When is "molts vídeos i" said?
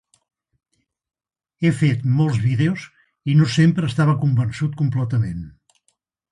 2.15-3.37